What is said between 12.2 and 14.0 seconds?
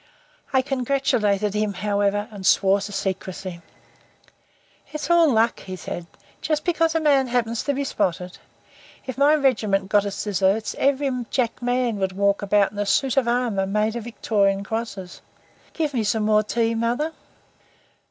about in a suit of armour made